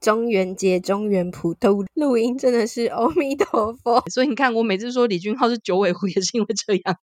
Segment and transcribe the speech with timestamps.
[0.00, 4.02] 中元节、中元普渡录音，真的是阿弥陀佛。
[4.10, 6.96] 所以你看，我每次说李俊浩是九尾狐，也是因为这样。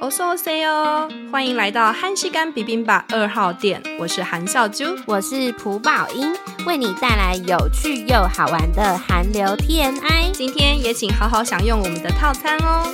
[0.00, 6.32] おそうせよ，欢迎来到韩食柑 bibimbap 二号店，我是韩笑珠，我是朴宝英，
[6.66, 10.30] 为你带来有趣又好玩的韩流 TMI。
[10.32, 12.90] 今天也请好好享用我们的套餐哦。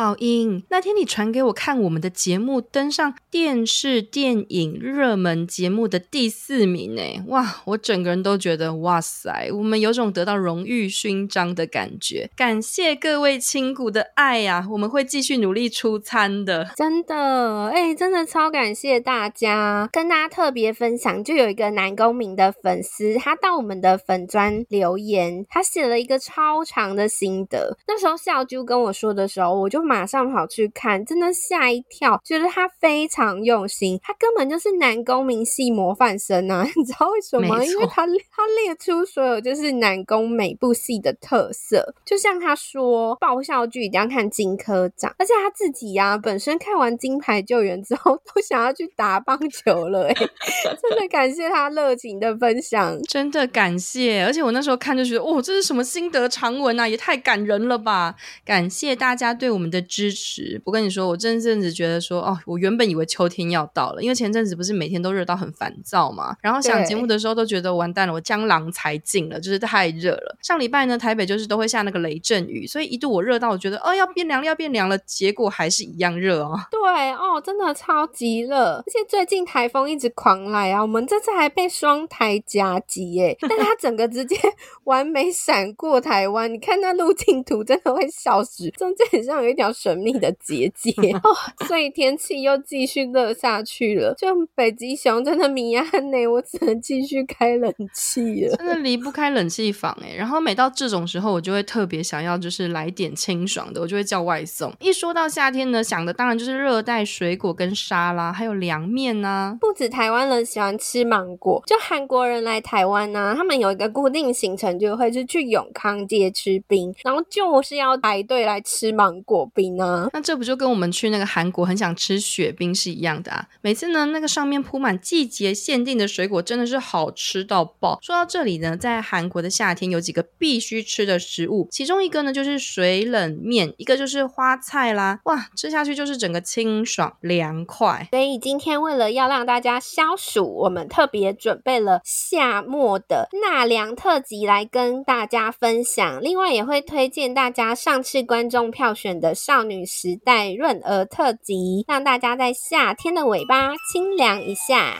[0.00, 7.60] 宝英，那天你传给我看我们的节目登上电视电影热门节目的第四名呢，哇！
[7.66, 12.30] 我整个人都觉得哇塞，我们有种得到荣誉勋章的感觉。
[12.34, 16.70] 感谢各位亲骨的爱呀，我们会继续努力出餐的。
[16.76, 27.76] 真的，哎、真的超感谢大家，跟大家特别分享，就有一个男公民的粉丝，他到我们的粉专留言，他写了一个超长的心得。
[27.86, 29.89] 那时候笑啾跟我说的时候，我就。
[29.90, 36.62] 马上跑去看，真的吓一跳，觉得他非常用心，他根本就是南宫珉系模范生啊！
[36.76, 37.64] 你知道为什么吗？
[37.64, 50.14] 因为他他列出所有就是南宫每部戏的特色，就像他说爆笑剧一定要看金科长，而且他自己呀、啊、本身看完《金牌救援》之后都想要去打棒球了，哎，
[50.80, 54.24] 真的感谢他热情的分享，真的感谢！
[54.24, 58.14] 而且我那时候看就觉得，哦，这是什么心得长文啊，也太感人了吧！
[58.44, 59.80] 感谢大家对我们的。
[59.90, 70.36] 支持，我跟你说，我这阵子觉得说，哦，我原本以为秋天要到了，因为前阵子不是每天都热到很烦躁嘛，然后想节目的时候都觉得完蛋了，我江郎才尽了，就是太热了。
[70.42, 76.60] 上礼拜呢，台北就是都会下那个雷阵雨，所以一度我热到我觉得，哦，要变凉了，要变凉了，结果还是一样热哦。
[76.70, 84.36] 对哦，真的超级热，而且最近台风一直狂来啊，我们这次还被双台夹击耶，但它整个直接
[84.84, 89.70] 完美闪过台湾，你看那路径图真的会笑死，中间很像有一条。
[89.80, 90.90] 神秘的结界
[91.24, 94.12] 哦，所以天气又继续热下去了。
[94.18, 100.12] 就北极熊真的迷安呢，我只能继续开冷气了，真的离不开冷气房哎。
[100.14, 104.70] 然后每到这种时候，我就会特别想要就是来点清爽的，我就会叫外送。
[104.80, 109.56] 一说到夏天呢，想的当然就是热带水果跟沙拉，还有凉面呐。
[109.60, 119.70] 不止台湾人喜欢吃芒果，就韩国人来台湾呢，他们有一个固定行程，就会是去永康街吃冰，然后就是要排队来吃芒果冰。
[120.12, 123.46] 那这不就跟我们去那个韩国很想吃雪冰是一样的啊？
[123.60, 127.98] 每次呢，那个上面铺满季节限定的水果，真的是好吃到爆。
[128.02, 135.20] 说到这里呢，在韩国的夏天有几个必须吃的食物，其中一个呢就是水冷面，一个就是花菜啦。
[135.24, 138.08] 哇，吃下去就是整个清爽凉快。
[138.10, 146.20] 所以今天为了要让大家消暑，我们特别准备了夏末的纳凉特辑来跟大家分享。
[146.20, 149.60] 另外也会推荐大家上次观众票选的少。
[149.62, 154.98] 女时代润儿特辑，让大家在夏天的尾巴清凉一下。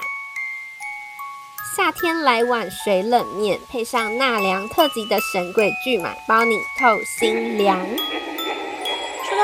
[1.76, 7.84] 夏天来碗水冷面，配上纳凉特辑的神鬼巨马，包你透心凉。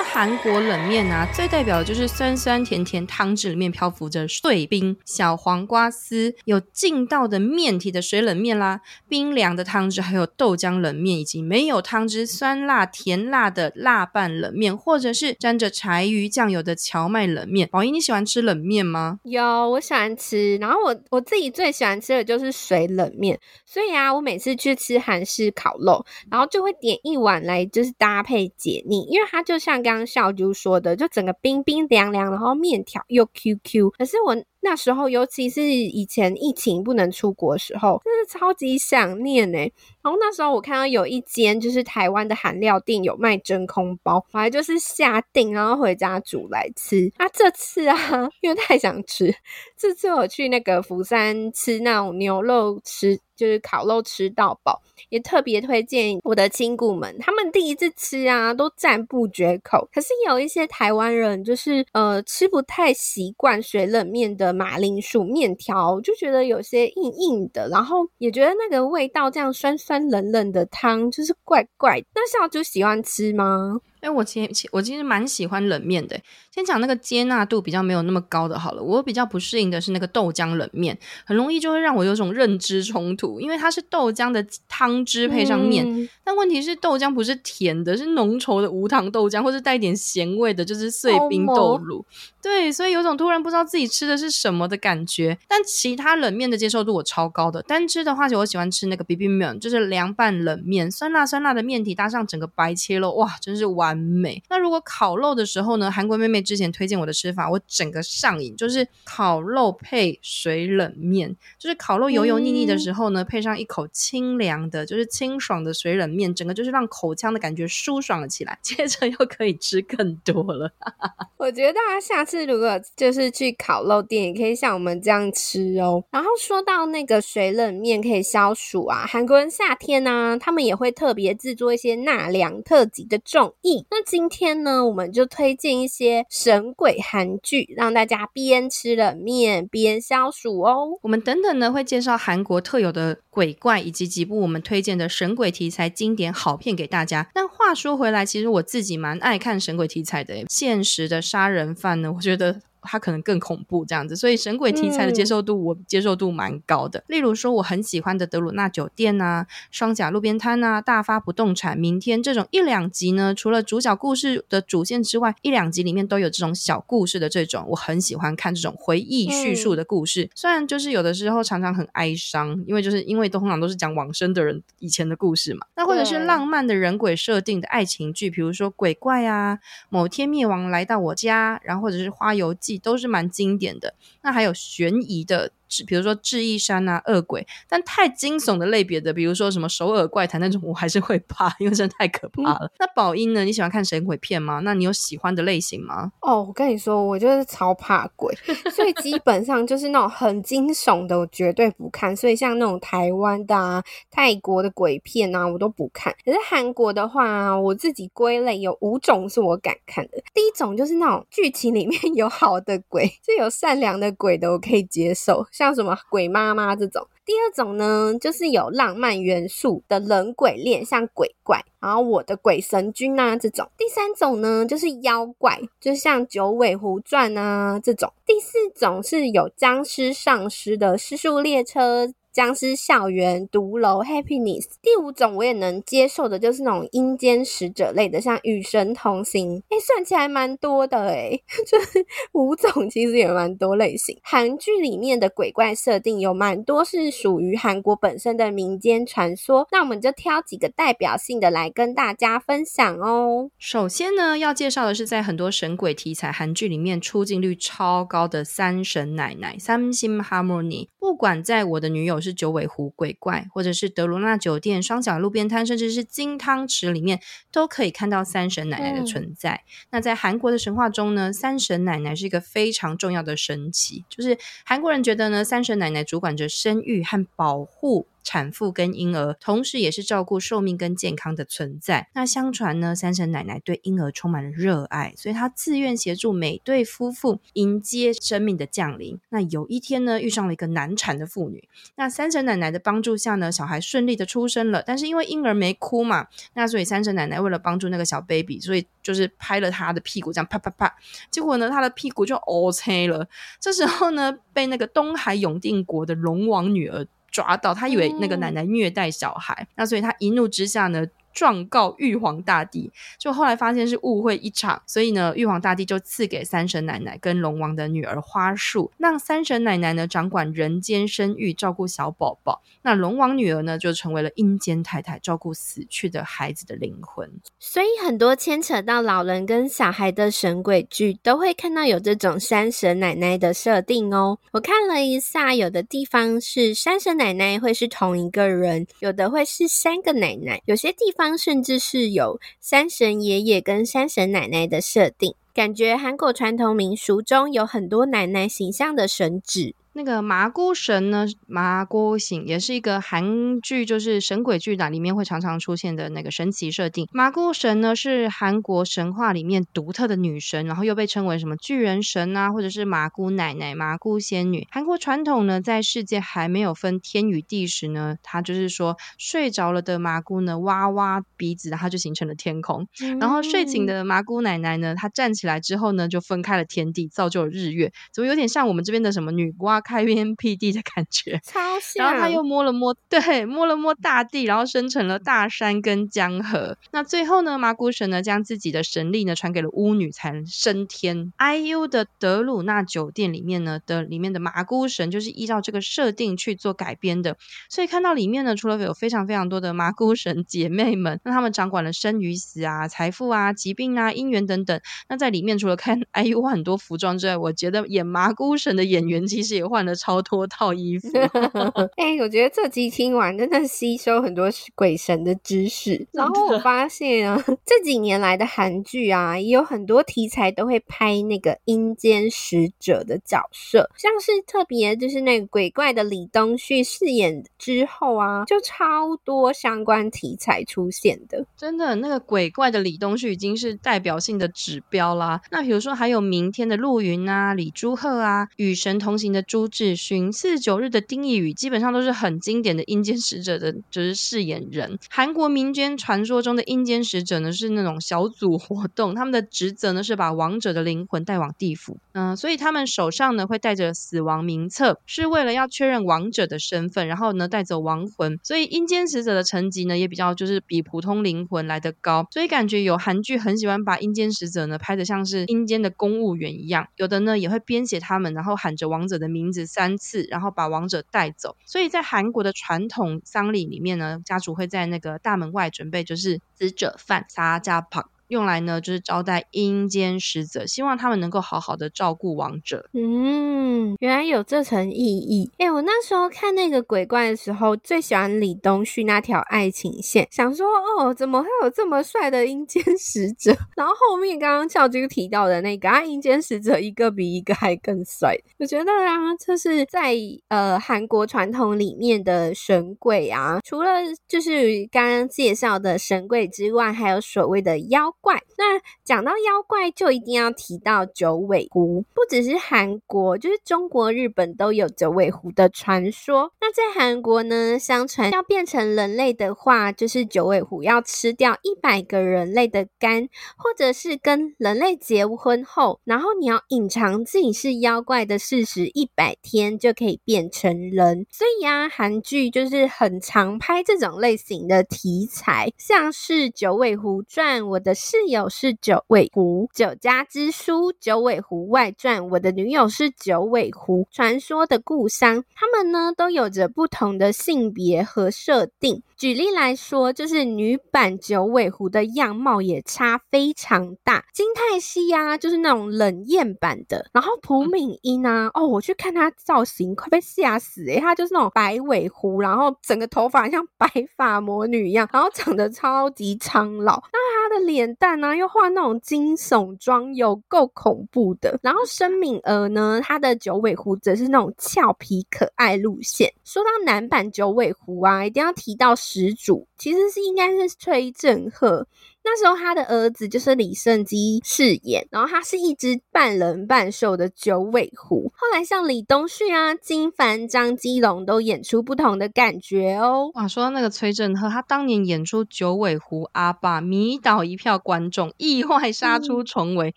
[0.05, 17.69] 韩国冷面啊，最代表的就是酸酸甜甜汤汁里面漂浮着碎冰、小黄瓜丝，有劲道的面体的水冷面啦，冰凉的汤汁，还有豆浆冷面，以及没有汤汁、酸辣甜辣的辣拌冷面，或者是沾着柴鱼酱油的荞麦冷面。
[17.71, 19.21] 宝仪，你喜欢吃冷面吗？
[19.25, 20.57] 有，我喜欢吃。
[20.57, 29.86] 然后我我自己最喜欢吃的就是水冷面，所以啊，我每次去吃韩式烤肉，然后就会点一碗来，就是搭配解腻，因为它就像。
[29.95, 33.91] 刚笑就说的，就整个冰冰凉凉，然后面条又 Q Q。
[33.91, 34.37] 可是我
[34.69, 39.59] 那时候，尤其是以前疫情不能出国的时候，真是超级想念呢。
[40.03, 47.12] 然后那时候我看到有一间就是台湾的韩料店有卖真空包，我还就是下定，然后回家煮来吃。
[47.16, 47.97] 啊、这次啊，
[48.41, 49.32] 因为太想吃，
[49.77, 53.21] 这次我去那个釜山吃那种牛肉吃。
[53.37, 59.87] 就是烤肉吃到饱，也特别推荐我的亲骨们，他们第一次吃啊，都赞不绝口。
[59.93, 72.03] 可是有一些台湾人，就是呃吃不太习惯水冷面的马铃薯面条，就觉得有些硬硬的，然后也觉得那个味道这样酸酸冷冷的汤就是怪怪。
[72.15, 73.78] 那小猪喜欢吃吗？
[74.07, 76.17] 哎，我其实我其实蛮喜欢冷面的。
[76.55, 92.05] 先讲那个接纳度比较没有那么高的好了，我比较不适应的是那个豆浆冷面，很容易就会让我有种认知冲突，因为它是豆浆的汤汁配上面，嗯、但问题是豆浆不是甜的，是浓稠的无糖豆浆，或是带点咸味的，就是碎冰豆乳。
[92.41, 95.37] 对，所以有种突然不知道自己吃的是什么的感觉。
[95.49, 104.43] 但其他冷面的接受度我超高的，单吃的话就我喜欢吃那个 bibimbap，就是凉拌冷面，酸辣酸辣的面体搭上整个白切肉，哇，真是完完美。
[104.51, 118.59] 那如果烤肉的时候呢，韩国妹妹之前推荐我的吃法，我整个上瘾，就是烤肉配水冷面，就是烤肉油油腻腻的时候呢，嗯、配上一口清凉的，就是清爽的水冷面，整个就是让口腔的感觉舒爽了起来。
[118.63, 120.71] 接着又可以吃更多了。
[121.39, 126.04] 我觉得大家下次如果就是去烤肉店，也可以像我们这样吃哦。
[126.10, 133.54] 然后说到那个水冷面可以消暑啊，韩国人夏天呢、啊，他们也会特别制作一些纳凉特辑的综
[133.91, 140.99] 那今天呢，我们就推荐一些神鬼韩剧，让大家边吃冷面边消暑哦。
[141.03, 147.28] 我们等等呢会介绍韩国特有的鬼怪，以及几部我们推荐的神鬼题材经典好片给大家。
[147.34, 152.61] 但话说回来，其实我自己蛮爱看神鬼题材的，现实的杀人犯呢，我觉得。
[152.86, 157.03] 它可能更恐怖这样子，所以神鬼题材的接受度、嗯、我接受度蛮高的。
[157.09, 170.24] 例如说，我很喜欢的德鲁纳酒店啊、双甲路边摊啊、大发不动产、明天这种一两集呢，除了主角故事的主线之外，一两集里面都有这种小故事的这种，我很喜欢看这种回忆叙述的故事。
[170.24, 175.66] 嗯、虽然就是有的时候常常很哀伤，因为就是因为都通常都是讲往生的人以前的故事嘛。
[175.74, 182.76] 那或者是浪漫的人鬼设定的爱情剧，比如说鬼怪啊、某天灭亡来到我家，然后或者是花游记。
[182.78, 185.53] 都是蛮经典的，那还有悬疑的。
[185.86, 192.59] 比如说智异山啊、恶鬼，但太惊悚的类别的，比如说什么首尔怪谈那种，我还是会怕，因为真的太可怕了。
[192.63, 193.45] 嗯、那宝英呢？
[193.45, 194.60] 你喜欢看神鬼片吗？
[194.65, 196.13] 那你有喜欢的类型吗？
[196.21, 198.34] 哦，我跟你说，我就是超怕鬼，
[198.74, 202.15] 所以基 本上就是那种很惊悚的，我绝对不看。
[202.16, 206.15] 所以像那种台湾的啊、泰国的鬼片啊，我都不看。
[206.24, 210.19] 可是韩国的话，我自己归类有五种是我敢看的。
[210.34, 215.47] 第一种就是那种剧情里面 有好的鬼，就有善良的鬼的，我可以接受。
[215.57, 223.67] 像什么鬼妈妈这种，第二种呢，就是有浪漫元素的人鬼恋，像鬼怪，然后我的鬼神君啊这种。
[223.79, 228.13] 第三种呢，就是妖怪，就像九尾狐传啊这种。
[228.27, 232.13] 第四种是有僵尸丧尸的尸速列车。
[232.36, 234.66] 僵尸校园、毒楼、Happiness。
[234.83, 239.62] 第五种我也能接受的，就是那种阴间使者类的，像与神同行。
[239.71, 241.30] 哎，算起来蛮多的哎，
[241.66, 244.18] 就是五种其实也蛮多类型。
[244.22, 253.48] 韩剧里面的鬼怪设定有蛮多是属于韩国本身的民间传说，那我们就挑几个代表性的来跟大家分享哦。
[253.56, 260.88] 首先呢，要介绍的是在很多神鬼题材韩剧里面出镜率超高的三神奶奶 （Samsim Harmony）。
[260.99, 262.21] 不管在我的女友。
[262.26, 267.21] 是九尾狐鬼怪，或者是德罗纳酒店、双脚路边摊，甚至是金汤匙里面，
[267.52, 269.55] 都可以看到三神奶奶的存在。
[269.55, 278.09] 嗯、那在韩国的神话中呢，三神奶奶是一个非常重要的神祇，就是韩国人觉得呢，三神奶奶主管着生育和保护。
[278.26, 282.09] 产妇跟婴儿，同时也是照顾寿命跟健康的存在。
[282.12, 289.17] 那相传呢，三神奶奶对婴儿充满了热爱，所以她自愿协助每对夫妇迎接生命的降临。
[289.28, 291.69] 那有一天呢，遇上了一个难产的妇女。
[291.95, 294.83] 那三神奶奶的帮助下呢，小孩顺利的出生了。
[294.85, 300.93] 但是因为婴儿没哭嘛，那所以三神奶奶为了帮助那个小 baby，所以就是拍了他的屁股，这样啪啪啪。
[301.31, 303.29] 结果呢，他的屁股就乌青了。
[303.61, 307.07] 这时候呢，被那个东海永定国的龙王女儿。
[307.37, 311.06] 抓到他以为那个奶奶虐待小孩，嗯、那所以他一怒之下呢，
[311.37, 322.62] 状告玉皇大帝，就后来发现是误会一场，所以呢，玉皇大帝就赐给三神奶奶跟龙王的女儿花束，让三神奶奶呢掌管人间生育，照顾小宝宝。
[322.80, 327.31] 那龙王女儿呢就成为了阴间太太，照顾死去的孩子的灵魂。
[327.59, 334.38] 所以很多牵扯到老人跟小孩的神鬼剧，都会看到有这种三神奶奶的设定哦。
[334.52, 341.25] 我看了一下，有的地方是三神奶奶会是同一个人，有的会是三个奶奶，有些地方。
[341.35, 349.73] 甚至是有山神爷爷跟山神奶奶的设定，感觉韩国传统民俗中有很多奶奶形象的神祇。
[349.97, 357.09] 那个麻姑神呢，麻姑神也是一个韩剧，就是神鬼剧的里面会常常出现的那个神奇设定。
[357.12, 364.69] 麻姑神呢是韩国神话里面独特的女神，然后又被称为什么巨人神啊，或者是麻姑奶奶、麻姑仙女。
[364.71, 372.87] 韩国传统呢，在世界还没有分天与地时呢，它就是说睡着了的麻姑呢，挖挖鼻子，它就形成了天空。
[373.00, 377.91] 嗯、然后睡醒的麻姑奶奶呢，她站起来之后呢，就分开了天地，造就了日月。
[378.12, 379.86] 怎么有点像我们这边的什么女娲？
[379.87, 382.05] 开天辟地的感觉，超像。
[382.05, 386.76] 然后他又摸了摸，对，摸了摸大地，然后生成了大山跟江河。
[386.90, 391.33] 那最后呢，麻姑神呢将自己的神力呢传给了巫女，才能升天。
[391.38, 397.37] IU 的德鲁纳酒店里面呢的里面的麻姑神就是依照这个设定去做改编的，
[397.69, 404.81] 所以看到里面呢，除了有非常非常多的麻姑神姐妹们，那他们掌管了生与死啊、财富啊、疾病啊、姻缘等等。
[405.09, 411.09] 那在里面除了看 IU 换很多服装之外，我觉得演麻姑神的演员其实也换了超多套衣服。
[411.97, 416.06] 哎、欸，我觉得这集听完真的吸收很多鬼神的知识。
[416.12, 431.45] 然后我发现啊，这几年来的韩剧啊，也有很多题材都会拍那个阴间使者的角色，像是特别就是那个鬼怪的李东旭饰演之后啊，就超多相关题材出现的。
[431.56, 435.40] 真的，那个鬼怪的李东旭已经是代表性的指标啦。
[435.50, 444.99] 那比如说还有明天的陆云啊、李朱赫啊、与神同行的朱智勋、四十九日的丁义宇，基本上都是很经典的阴间使者的，就是饰演人。
[445.11, 451.99] 韩国民间传说中的阴间使者呢，是那种小组活动，他们的职责呢是把亡者的灵魂带往地府。
[452.13, 458.39] 嗯、所以他们手上呢会带着死亡名册，是为了要确认亡者的身份，然后呢带走亡魂。
[458.43, 462.27] 所以阴间使者的层级呢也比较就是比普通灵魂来得高。
[462.31, 471.57] 所以感觉有韩剧很喜欢把阴间使者呢拍得像是阴间的公务员一样，有的呢也会编写他们，然后喊着亡者的名字三次，然后把亡者带走。
[471.65, 478.11] 所以在韩国的传统丧礼里面呢，家族会在那个大门外准备就是死者饭撒加旁。
[478.28, 482.88] 用来呢，就是招待阴间使者，希望他们能够好好的照顾亡者。
[482.92, 485.50] 嗯，原来有这层意义。
[485.59, 490.66] 哎、我那时候看那个鬼怪的时候，最喜欢李东旭那条爱情线，想说
[490.99, 493.56] 哦，怎么会有这么帅的阴间使者？
[493.76, 498.37] 然后后面刚刚俏君提到的那个啊，阴间使者一个比一个还更帅。
[498.59, 500.16] 我觉得啊，这是在
[500.49, 503.90] 呃韩国传统里面的神鬼啊，除了
[504.26, 508.12] 就是刚刚介绍的神鬼之外，还有所谓的妖。
[508.26, 512.04] 怪，那讲到妖怪，就一定要提到九尾狐。
[512.12, 516.50] 不只是韩国，就是中国、日本都有九尾狐的传说。
[516.61, 531.25] 那在韩国呢，相传要变成人类的话，就是九尾狐要吃掉一百个人类的肝，或者是跟人类结婚后，然后你要隐藏自己是妖怪的事实一百天，就可以变成人。
[531.30, 537.95] 所以啊，韩剧就是很常拍这种类型的题材，像是《九尾狐传》，我的。
[538.17, 549.03] 室友是九尾狐，《九家之书》《九尾狐外传》，我的女友是九尾狐，传说的故乡，他们呢都有着不同的性别和设定。
[549.19, 554.25] 举例来说，就是女版九尾狐的样貌也差非常大。
[554.33, 567.19] 金泰熙呀，就是那种冷艳版的，然后朴敏英啊，哦，我去看她造型，快被吓死诶、她就是那种白尾狐，然后整个头发像白发魔女一样，然后长得超级苍老，那
[567.61, 571.59] 脸蛋呢、啊、又画那种惊悚妆，有够恐怖的。
[571.63, 576.33] 然后申敏儿呢，她的九尾狐则是那种俏皮可爱路线。
[576.45, 578.97] 说到男版九尾狐啊，一定要提到。
[579.07, 581.87] 始祖其实是应该是崔振赫。
[582.28, 588.33] 那时候他的儿子就是李胜基饰演，然后他是一只半人半兽的九尾狐。
[588.35, 593.30] 后来像李东旭啊、金凡、张基龙都演出不同的感觉哦。
[593.35, 599.90] 哇，说到那个崔振赫，他当年演出九尾狐阿爸，迷倒一票观众，意外杀出重围。
[599.90, 599.95] 嗯、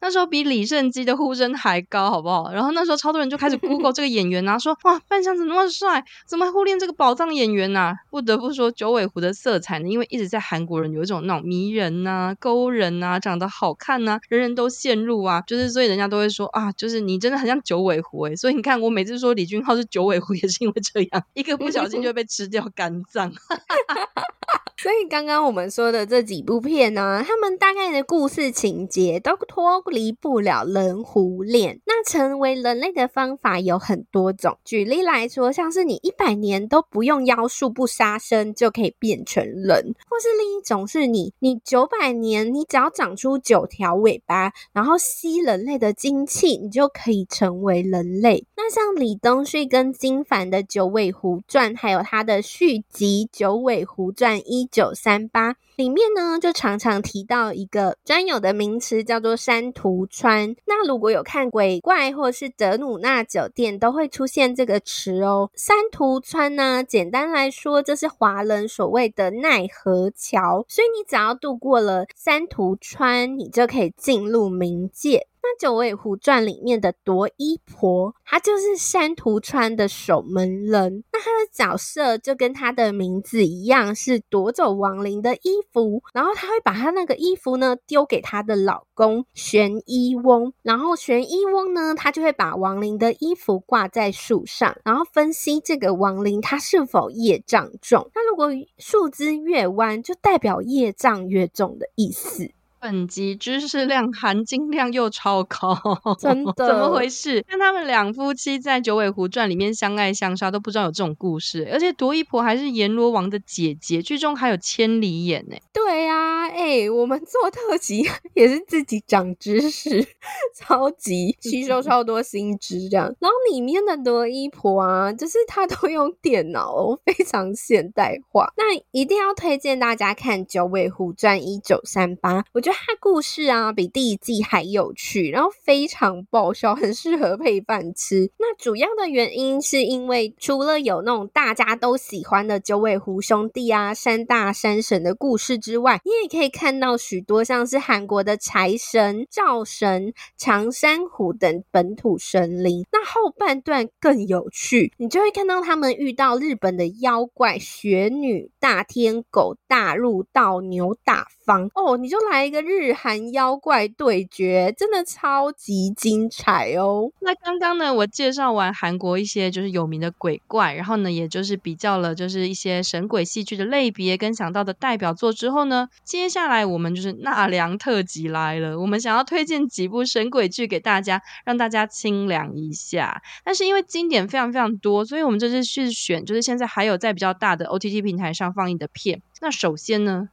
[0.00, 2.50] 那时候比李胜基的呼声还高，好不好？
[2.50, 6.04] 然后那时候超多人就开始 Google 这个演员啊，说哇，扮相怎么那么帅？
[6.26, 7.94] 怎么还忽略这个宝藏演员啊？
[8.10, 11.83] 不得不说九尾狐的色彩呢，因为一直在韩国人有一种那种迷人。
[11.84, 18.34] 人呐、勾人呐、长得好看呐、人人都陷入啊，就是所以人家都会说啊，就是你真的很像九尾狐诶。
[18.36, 23.30] 所以你看我每次说李俊浩是九尾狐，也是因为这样，一个不小心就会被吃掉肝脏。
[24.84, 31.80] 所以刚刚我们说的这几部片呢，他们大概的故事情节都脱离不了人狐恋。
[31.86, 48.46] 那成为人类的方法有很多种，举例来说，像是你一百年都不用妖术不杀生就可以变成人，或是另一种是你你九百年你只要长出九条尾巴，然后吸人类的精气，你就可以成为人类。
[48.54, 54.66] 那像李东旭跟金凡的《九尾狐传》，还有他的续集《九尾狐传一》。
[54.74, 60.56] 九三八》里面呢，就常常提到一个专有的名词，叫做山图川。
[60.66, 65.48] 那如果有看鬼怪或是德鲁纳酒店，都会出现这个词哦。
[65.54, 70.64] 山图川呢，简单来说，就是华人所谓的奈何桥。
[70.68, 75.28] 所以你只要渡过了山图川，你就可以进入冥界。
[75.46, 81.04] 那《九尾狐传》里面的夺衣婆，她就是山图川的守门人。
[81.12, 98.10] 那她角色就跟他的名字一样，是夺走亡灵的衣服，然后她会把她那个衣服呢丢给她的老公玄衣翁，然后玄衣翁呢，他就会把亡灵的衣服挂在树上，然后分析这个亡灵他是否业障重。
[98.14, 102.50] 那如果树枝越弯，就代表业障越重的意思。
[102.84, 105.74] 本集知识量含金量又超高，
[106.20, 106.66] 真的？
[106.66, 107.42] 怎么回事？
[107.48, 111.66] 看他们两夫妻在《九尾狐传》里面相爱相杀，都不知道有这种故事。
[111.72, 115.56] 而且夺衣婆还是阎罗王的姐姐，剧中还有千里眼呢。
[115.72, 118.02] 对呀、啊，哎、欸，我们做特辑
[118.34, 120.06] 也是自己长知识，
[120.54, 123.06] 超级吸收超多新知这样。
[123.18, 128.52] 然后里面的夺衣婆啊，就是她都用电脑，非常现代化。
[128.58, 132.73] 那一定要推荐大家看《九尾狐传》一九三八，我觉得。
[133.00, 138.30] 故事啊，比第一季还有趣，然后非常爆笑， 很适合配饭吃。
[138.38, 152.86] 那主要的原因是因为除了有那种大家都喜欢的九尾狐兄弟啊、山大山神的故事之外，你也可以看到许多像是韩国的财神、灶神、长山虎等本土神灵。
[152.90, 162.64] 那后半段更有趣，你就会看到他们遇到日本的妖怪雪女、大天狗、大陆道牛大方哦，你就来一个。
[162.64, 167.10] 日韩妖怪对决真的超级精彩哦！
[167.20, 178.80] 那刚刚呢，我介绍完韩国一些就是有名的鬼怪，然后呢，也就是比较了就是一些神鬼戏剧的类别跟想到的代表作之后呢，接下来我们就是纳凉特辑来了。
[178.80, 183.20] 我们想要推荐几部神鬼剧给大家，让大家清凉一下。
[183.44, 189.20] 但是因为经典非常非常多，所以我们这次去选就是现在还有在比较大的 OTT 平台上放映的片。
[189.42, 190.30] 那首先呢，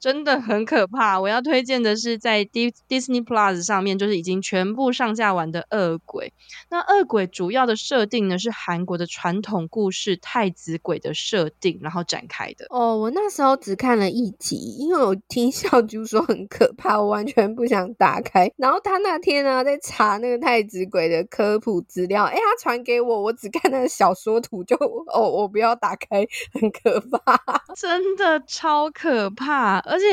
[0.00, 1.20] 真的很可怕！
[1.20, 6.28] 我要推荐的是在 Disney Plus 上面，就是已经全部上架完的《恶鬼》。
[6.70, 12.66] 那《恶鬼》主要的设定呢，是韩国的传统故事太子鬼的设定，然后展开的。
[12.70, 18.50] 哦，我那时候只看了一集，因为我听小猪说很可怕，我完全不想打开。
[18.56, 27.38] 然后他那天呢，在查那个太子鬼的科普资料，哎，他传给我，我只看那个小说图就，就哦，我不要打开，很可怕，
[27.76, 29.82] 真的超可怕。
[29.90, 30.04] 而且，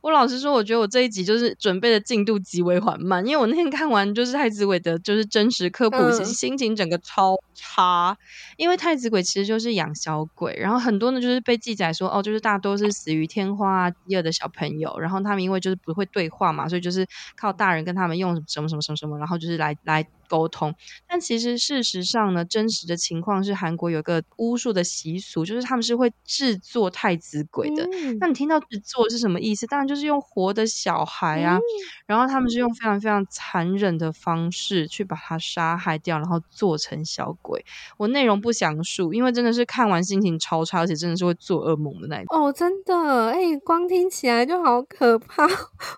[0.00, 8.16] 我老实说，我觉得我这一集就是准备的进度极为缓慢，因为我那天看完就是太子伟的，就是真实科普，其实心情整个超差。
[8.56, 20.06] 因为太子鬼其实就是养小鬼，然后很多呢就是被记载说，哦，就是大多是死于天花、饥饿的小朋友，然后他们因为就是不会对话嘛，所以就是靠大人跟他们用什么什么什么什么，然后就是来来。
[20.28, 20.74] 沟通，
[21.08, 27.84] 但其实事实上呢，真实的情况是韩国有个巫术的习俗，就是他们是会制作太子鬼的。
[27.92, 29.66] 嗯、那你听到制作是什么意思？
[29.66, 31.62] 当然就是用活的小孩啊，嗯、
[32.06, 37.64] 然后他们是用非常非常残忍的方式去把他杀害掉，然后做成小鬼。
[37.96, 42.26] 我内容不详述，因为真的是看完心情超差，而且真的是会做噩梦的那种。
[42.30, 45.46] 哦，真的，哎、欸，光听起来就好可怕，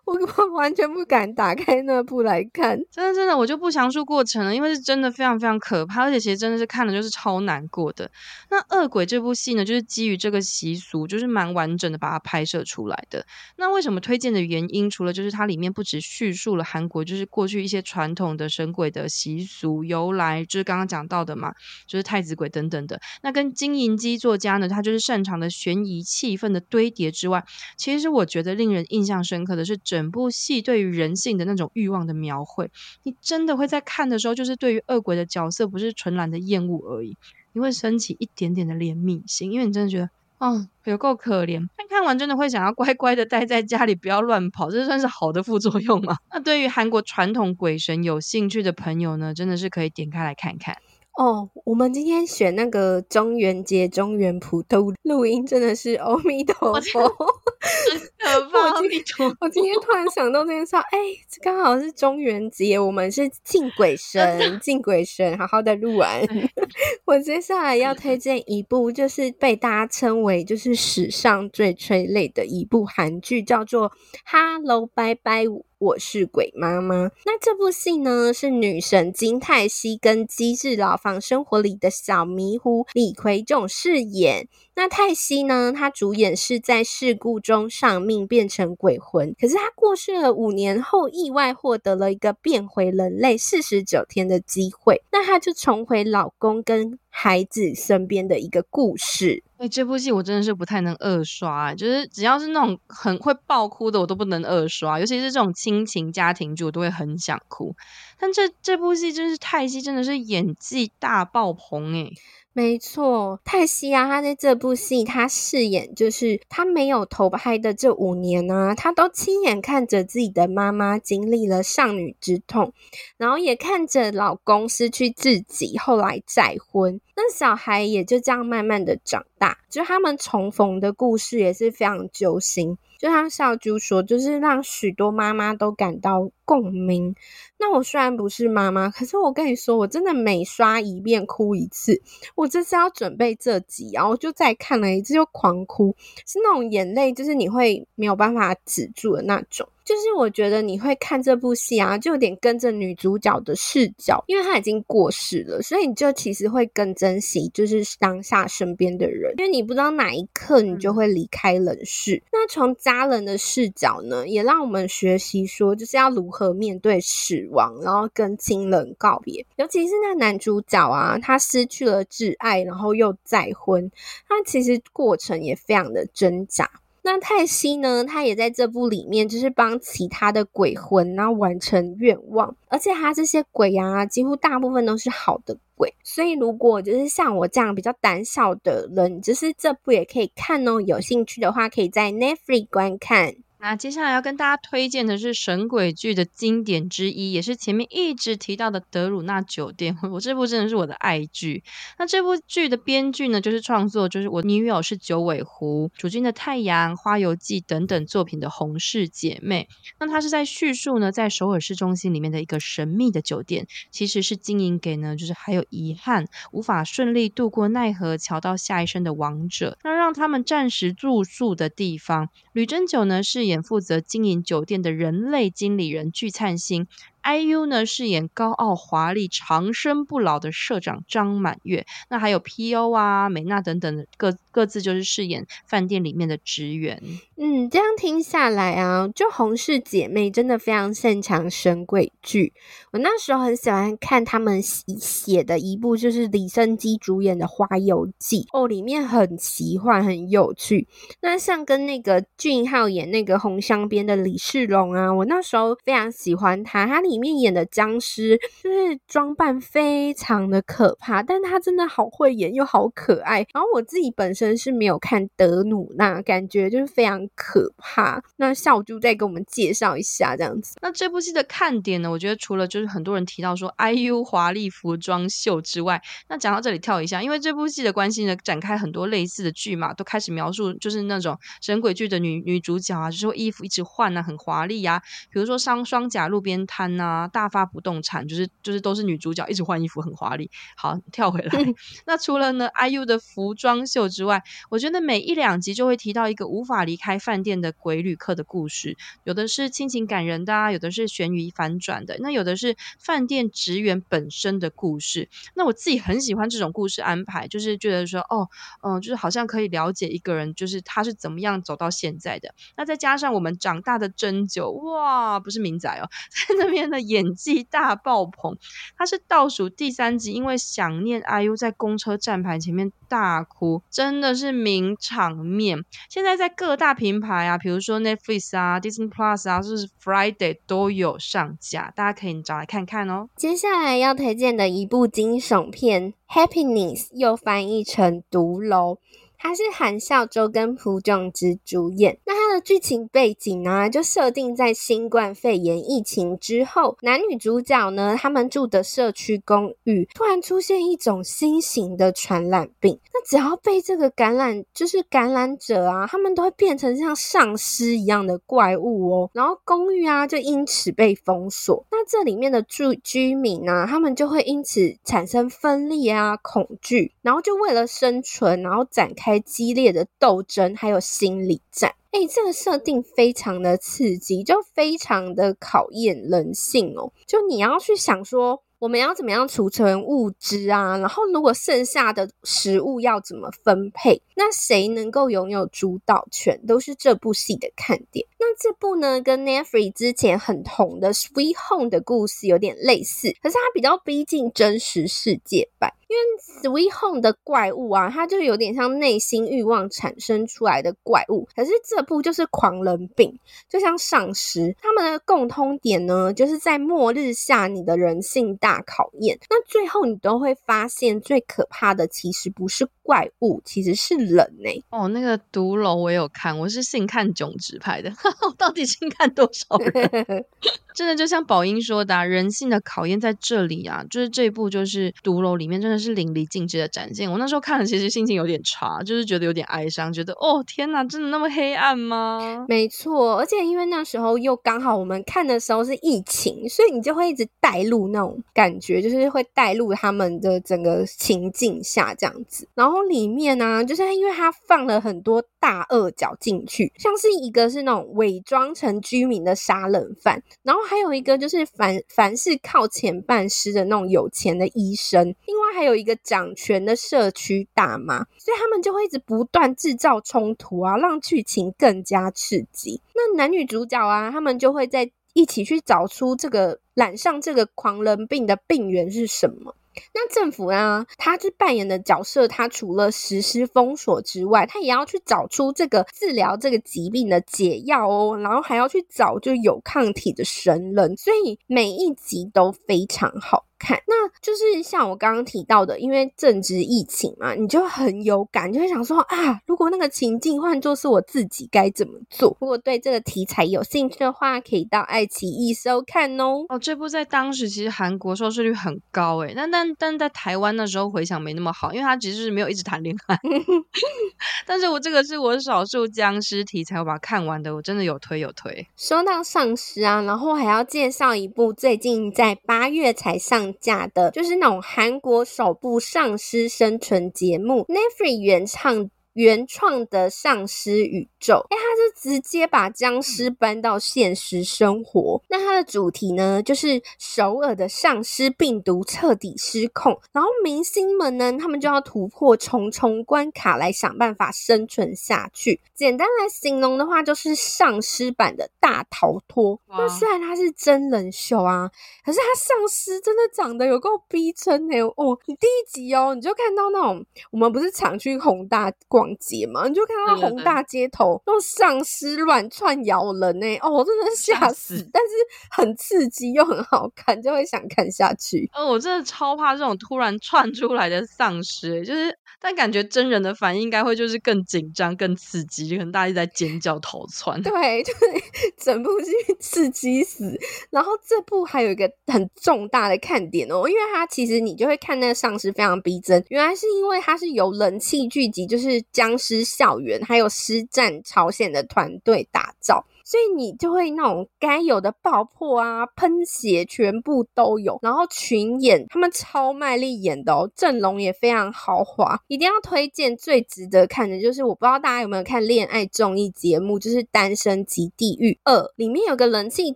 [0.05, 2.79] 我 我完全不敢打开那部来看。
[2.91, 4.20] 真的真的，我就不详述过。
[4.21, 8.11] 过程呢，因为是真的非常非常可怕，而且其实真的是看了就是超难过的。
[8.51, 13.25] 那《恶鬼》这部戏呢，就是基于这个习俗，就是蛮完整的把它拍摄出来的。
[13.57, 21.55] 那为什么推荐的原因，除了就是它里面不止叙述了韩国就是过去一些传统的神鬼的习俗由来，就是刚刚讲到的嘛，
[21.87, 23.01] 就是太子鬼等等的。
[23.23, 27.43] 那跟金银姬作家呢，他就是擅长的悬疑气氛的堆叠之外，
[27.79, 32.71] 其实我觉得令人印象深刻的是整部戏对于人性的那种欲望的描绘，
[33.05, 37.17] 你真的会在看的时候，就是对于恶鬼的角色，不是纯然的厌恶而已，
[37.53, 41.67] 你会升起一点点的怜悯心，因为你真的觉得，哦，有够可怜。
[41.77, 46.17] 但看完真的会想要乖乖的待在家里，不要乱跑，这算是好的副作用吗？
[46.33, 50.77] 那对于韩国传统鬼神有兴趣的朋友呢，真的是可以点开来看看。
[51.21, 57.01] 哦，我们今天选那个中元节中元普渡录音，真的是阿弥陀佛，
[58.25, 58.81] 很可怕。
[58.81, 60.99] 我今天我今天突然想到这件事，哎，
[61.43, 66.23] 刚好是中元节，我们是敬鬼神，敬鬼神，好好的录完。
[67.05, 73.91] 我接下来要推荐一部，就是被大家称为就是史上最催泪的一部韩剧，叫做
[74.25, 75.45] 《哈喽拜拜》。
[75.81, 77.11] 我是鬼妈妈。
[77.25, 84.47] 那这部戏呢，是女神金泰熙跟机智牢房生活里的小迷糊李奎仲饰演。
[84.81, 99.45] 那泰熙呢，他主演是在事故中丧命变成鬼魂，可是他过世了五年后，意外获得了一个变回人类四十九天的机会，那他就重回老公跟孩子身边的一个故事。
[99.59, 107.77] 哎，这部戏我真的是不太能二刷，就是只要是那种很会爆哭的，我都不能二刷，尤其是这种亲情家庭剧，我都会很想哭。
[108.19, 112.11] 但这这部戏真是泰熙，真的是演技大爆棚诶。
[112.53, 122.73] 没错，泰西啊，他在这部戏他饰演就是他没有投拍的这五年呢、啊，他都亲眼看着自己的妈妈经历了丧女之痛，
[123.17, 132.79] 然后也看着老公失去自己，后来再婚，那小孩也就这样慢慢的长大，就他们重逢的故事也是非常揪心。
[132.99, 137.15] 就像小猪说，就是让许多妈妈都感到共鸣。
[137.59, 142.01] 那我虽然不是妈妈，可是我跟你说，我真的每刷一遍哭一次。
[142.35, 145.95] 我这次要准备这集，然后就再看了一次，就狂哭，
[146.27, 149.69] 是那种眼泪，就是你会没有办法止住的那种。
[149.91, 162.23] 就是我觉得你会看这部戏啊，就有点跟着女主角的视角，因为她已经过世了，所以你就其实会更珍惜就是当下身边的人，因为你不知道哪一刻你就会离开人世。
[162.31, 169.45] 那从家人的视角呢，也让我们学习说，就是要如何面对死亡，然后跟亲人告别。
[169.57, 173.91] 尤其是那男主角啊，他失去了挚爱，然后又再婚，
[174.29, 176.71] 他其实过程也非常的挣扎。
[177.03, 178.05] 那泰西呢？
[178.05, 182.55] 他也在这部里面，就是帮其他的鬼魂，然后完成愿望。
[182.69, 185.95] 而且他这些鬼啊，几乎大部分都是好的鬼。
[186.05, 190.81] 所以如果就是像我这样比较胆小的人，就是这部也可以看哦。
[190.81, 193.35] 有兴趣的话，可以在 Netflix 观看。
[193.63, 199.95] 那接下来要跟大家推荐的是神鬼剧的经典之一，也是前面一直提到的《德鲁纳酒店》。
[200.11, 201.63] 我这部真的是我的爱剧。
[201.99, 209.69] 那这部剧的编剧呢，就是创作就是我女友是九尾狐、主君的太阳、花游记等等作品的洪氏姐妹。
[209.99, 222.31] 那她是在叙述呢，在首尔市中心里面的一个神秘的酒店，其实是经营给呢，就是还有遗憾无法顺利度过奈何桥到下一生的亡者，那让他们暂时住宿的地方。
[222.53, 226.87] 吕珍九呢是负责经营酒店的人类经理人具灿星。
[227.23, 237.03] IU 呢饰演高傲华丽、长生不老的社长张满月，那还有 PO 啊、美娜等等的各各自就是饰演饭店里面的职员。
[237.37, 242.53] 嗯，这样听下来啊，就洪氏姐妹真的非常擅长神鬼剧。
[242.93, 250.87] 我那时候很喜欢看他们写的一部，就是李昇基主演的《花游记》哦，里面很奇幻、很有趣。
[251.21, 263.45] 那像跟那个俊浩演那个红镶边的李世龙啊，我那时候非常喜欢他，他里面演的僵尸就是装扮非常的可怕，但他真的好会演又好可爱。
[263.53, 268.23] 然后我自己本身是没有看德鲁纳，感觉就是非常可怕。
[268.37, 270.77] 那小猪再给我们介绍一下这样子。
[270.81, 272.11] 那这部戏的看点呢？
[272.11, 287.00] 我觉得除了就是很多人提到说 IU 华丽服装秀之外，那讲到这里跳一下，因为这部戏的关系呢，展开很多类似的剧嘛，都开始描述就是那种神鬼剧的女女主角啊，就是衣服一直换啊，很华丽啊，比如说双双甲路边摊。
[287.01, 290.51] 那大发不动产就是就是都是女主角一直换衣服很华丽。
[290.77, 291.51] 好，跳回来。
[292.05, 305.31] 那除了呢 IU 的服装秀之外，我觉得每一两集就会提到一个无法离开饭店的鬼旅客的故事，有的是亲情感人的啊，有的是悬疑反转的，那有的是饭店职员本身的故事。
[305.55, 308.51] 那我自己很喜欢这种故事安排，就是觉得说哦，
[308.83, 312.55] 嗯、呃，就是好像可以了解一个人，就是他是怎么样走到现在的。
[312.77, 316.05] 那再加上我们长大的针灸，哇，不是明仔哦，
[316.49, 316.90] 在那边。
[316.91, 318.57] 的演技大爆棚，
[318.97, 325.85] 他是倒数第三集，因为想念 IU 在公车站牌前面大哭，真的是名场面。
[326.09, 333.29] 现在在各大平台啊，比如说 Netflix 啊、Disney Plus 啊，就是 Friday 都有上架，大家可以找来看看哦。
[333.37, 338.95] 接下来要推荐的一部惊悚片《Happiness》，又翻译成《毒楼》。
[339.43, 369.41] 它是韩孝周跟朴炯之主演，那它的剧情背景呢，就设定在新冠肺炎疫情之后，男女主角呢，他们住的社区公寓突然出现一种新型的传染病，那只要被这个感染，就是感染者啊，他们都会变成像丧尸一样的怪物哦，然后公寓啊就因此被封锁，那这里面的住居民呢，他们就会因此产生分裂啊、恐惧，然后就为了生存，然后展开。
[369.51, 371.95] 激烈的斗争，还有心理战。
[372.11, 377.13] 哎，这个设定非常的刺激，就非常的考验人性哦。
[377.27, 378.63] 就你要去想说。
[378.81, 380.97] 我们要怎么样储存物资啊？
[380.97, 384.23] 然后如果剩下的食物要怎么分配？
[384.35, 388.27] 那谁能够拥有主导权，都是这部戏的看点。
[388.39, 395.93] 那这部呢，跟 Nefry 之前很红的《Sweet Home》的故事有点类似，可是它比较逼近真实世界版。
[396.11, 404.75] 因为 Sweet Home 的怪物啊，它就有点像内心欲望产生出来的怪物，可是这部就是狂人病，就像丧尸。
[404.83, 409.39] 他们的共通点呢，就是在末日下你的人性大考验。
[409.49, 414.83] 那最后你都会发现，最可怕的其实不是怪物，其实是人呢、欸。
[414.91, 420.45] 哦，那个毒楼我有看，我是信看囧直拍的， 我到底信看多少人？
[420.93, 426.00] 真的就像宝英说的、啊，人性的考验在这里啊，就是这一部就是毒楼里面真的。
[426.01, 427.31] 是淋漓尽致的展现。
[427.31, 432.65] 我那时候看了，其实心情有点差，就是觉得有点哀伤，觉得哦天哪，真的那么黑暗吗？
[432.69, 442.67] 没错，而且因为那时候又刚好我们看的时候是疫情，所以你就会一直带入那种感觉，就是会带入他们的整个情境下这样子。
[442.75, 455.91] 然后里面呢、就是因为他放了很多大恶角进去，像是一个是那种伪装成居民的杀人犯，然后还有一个就是凡凡是靠钱办事的那种有钱的医生，另外还。
[455.91, 463.01] 有一个掌权的社区大妈，所以他们就会一直不断制造冲突啊，让剧情更加刺激。
[463.13, 469.75] 那男女主角啊，他们就会在一起去找出这个染上这个狂人病的病源是什么。
[470.15, 483.67] 那政府啊，他是扮演的角色，他除了实施封锁之外，他也要去找出这个治疗这个疾病的解药哦，然后还要去找就有抗体的神人，所以每一集都非常好。
[483.81, 492.55] 看，那就是像我刚刚提到的，因为正值疫情嘛，你就很有感，就会想说啊，如果那个情境换作是我自己，该怎么做？
[492.61, 496.67] 如果对这个题材有兴趣的话，可以到爱奇艺收看哦。
[496.69, 503.39] 哦，这部在当时其实韩国收视率很高诶，但但但在台湾那时候回想没那么好，因为他其实是没有一直谈恋爱。
[504.67, 508.87] 但是我这个是我少数僵尸题材我把它看完的，我真的有推有推。
[508.97, 513.70] 说到丧尸啊，然后还要介绍一部最近在八月才上。
[513.79, 519.11] 假的，就是那种韩国首部丧尸生存节目 n e f r y 原唱。
[519.41, 525.43] 原创的丧尸宇宙，哎，他是直接把僵尸搬到现实生活。
[525.49, 535.81] 那它的主题呢，就是首尔的丧尸病毒彻底失控，然后明星们呢，他们就要突破重重关卡来想办法生存下去。
[535.95, 539.81] 简单来形容的话，就是丧尸版的大逃脱。
[539.89, 541.91] 那虽然它是真人秀啊，
[542.23, 545.01] 可是它丧尸真的长得有够逼真哎！
[545.01, 554.99] 哦，你第一集哦，你就看到那种我们不是常去宏大逛街嘛，你就看到宏大街头那种丧尸乱窜咬人呢、欸，哦，真的吓死！
[554.99, 555.29] 死但是
[555.71, 558.69] 很刺激又很好看，就会想看下去。
[558.75, 567.61] 哦，我真的超怕这种突然窜出来的丧尸，就是但感觉真人的反应应该会就是更紧张、更刺激，就可能大家一直在尖叫逃窜。
[567.63, 568.21] 对，就是
[568.79, 570.59] 整部剧刺激死。
[570.91, 579.01] 然后这部还有一个很重大的看点哦，因为它其实你就会看那个丧尸非常逼真，原来是因为它是由人气聚集，就是。
[579.13, 583.07] 僵尸校园，还有施战朝鲜的团队打造。
[583.31, 593.37] 所以你就会那种该有的爆破啊、喷血全部都有，然后群演他们超卖力演的哦，阵容也非常豪华，一定要推荐。
[593.37, 599.95] 最值得看的就是我不知道大家有没有看恋爱综艺节目，就是《单身即地狱二》，里面有个人气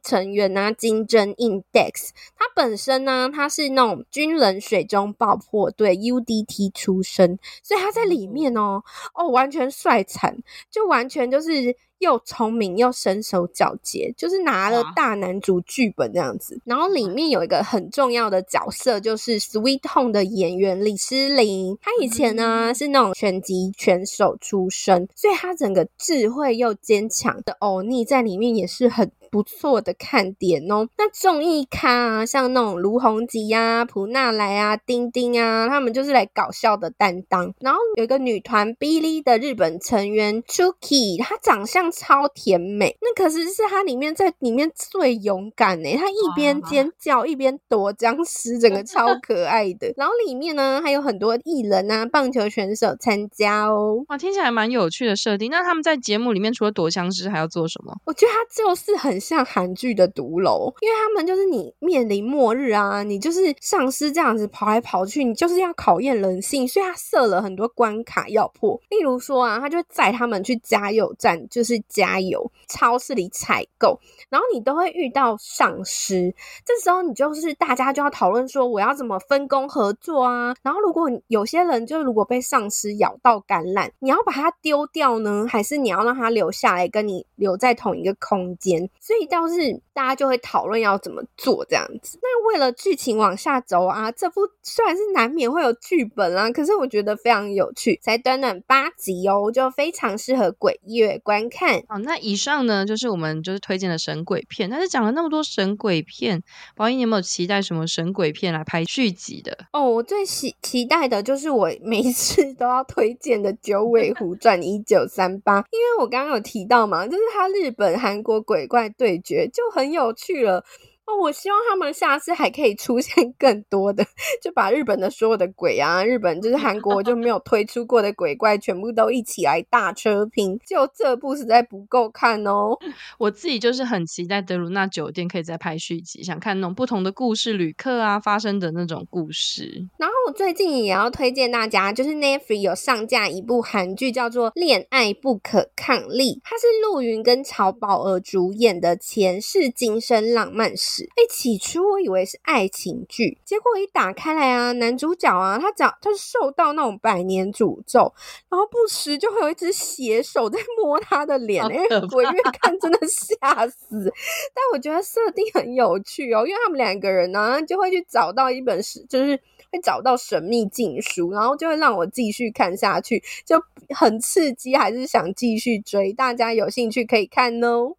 [0.00, 10.38] 成员啊，金正英 Dex，他本身呢他是那种军人水中爆破队 UDT 出身，所以他在里面哦哦完全帅惨，
[10.70, 11.76] 就完全就是。
[12.04, 16.60] 又聪明又身手矫捷，就是拿了大男主剧本这样子。
[16.64, 21.76] 然后里面有一个很重要的角色，就是《Sweet Home》的演员李诗琳。
[21.80, 29.10] 她以前呢是那种拳击拳手出身，所以她整个智慧又坚强的欧尼在里面也是很。
[29.34, 30.86] 不错的看点哦。
[30.96, 37.52] 那综艺咖啊，像那种卢洪吉呀、朴娜莱啊、丁丁啊，他们就是来搞笑的担当。
[37.58, 49.92] 然后有一个女团 Billy 的日本成员 Chuki，她长相超甜美，那可是是她里面在里面最勇敢诶，她一边尖叫一边躲僵尸，整个超 可爱的。
[49.96, 54.04] 然后里面呢还有很多艺人啊、棒球选手参加哦。
[54.06, 55.50] 哇，听起来蛮有趣的设定。
[55.50, 57.92] 那他们在节目里面除了躲僵尸还要做什么？
[58.04, 59.23] 我觉得他就是很。
[59.24, 68.80] 像韩剧的毒楼，因为他们就是你面临末日啊，你就是丧尸这样子跑来跑去，你就是要考验人性，所以他设了很多关卡要破。
[68.90, 76.34] 例如说啊，他就载他们去加油站，就是加油；超市里采购，然后你都会遇到丧尸，
[76.64, 80.54] 这时候你就是大家就要讨论说，我要怎么分工合作啊？
[80.62, 88.88] 然后如果有些人就如果被丧尸咬到感染，你要把它丢掉呢，还是你要让它留下来跟你留在同一个空间？
[89.26, 92.18] 倒是大家就会讨论要怎么做这样子。
[92.22, 101.82] 那为了剧情往下走啊，这部虽然是难免会有剧本啊，可是我觉得非常有趣，才短短八集哦，就非常适合鬼月观看。
[101.88, 106.42] 好，那以上呢就是我们就是推荐的神鬼片，但是讲了那么多神鬼片，
[106.76, 109.56] 宝仪你有没有期待什么神鬼片来拍续集的？
[109.72, 120.64] 哦，我最期期待的就是我每一次都要推荐的《九尾狐传一九三八》，因为我刚刚有提到嘛，就是它日本、韩国鬼怪对决就很有趣了。
[121.06, 124.02] 哦，我希望他们下次还可以出现 更多的，
[124.42, 130.58] 就把日本的所有的鬼啊，日本就是韩国就没有推出过的鬼怪，全部都一起来大车拼。
[130.66, 132.76] 就这部实在不够看哦。
[133.18, 139.86] 我自己就是很期待德鲁纳酒店可以再拍续集，想看那种不同的故事，旅客啊发生的那种故事。
[139.98, 150.93] 然后我最近也要推荐大家，就是 Netflix 有上架一部韩剧，叫做《恋爱不可抗力》，它是陆云跟曹宝儿主演的前世今生浪漫史。
[151.02, 158.12] 哎，起初我以为是爱情剧，结果一打开来啊，男主角啊，他讲他是受到那种百年诅咒，
[158.48, 161.76] 然后不时就会有一只血手在摸他的脸，哎，
[162.12, 164.12] 我越看真的吓死。
[164.54, 169.36] 但我觉得设定很有趣哦，因为他们两个人呢、啊，就会去找到一本是，就是
[169.72, 173.60] 会找到神秘禁书，然后就会让我继续看下去，就
[173.94, 176.12] 很刺激，还是想继续追。
[176.12, 177.96] 大家有兴趣可以看哦。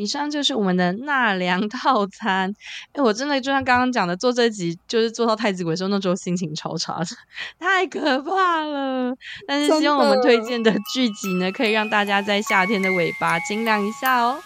[0.00, 2.50] 以上就是我们的纳凉 套餐。
[2.94, 7.06] 哎，我真的就像刚刚讲的，做这集就是做到太子鬼的时候，那时候心情超差的，
[7.60, 9.14] 太可怕了。
[9.46, 14.38] 但是希望我们推荐的剧集呢，可以让大家在夏天的尾巴清凉一下哦。